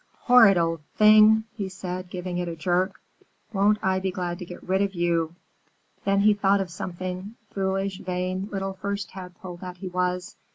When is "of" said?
4.81-4.95, 6.59-6.71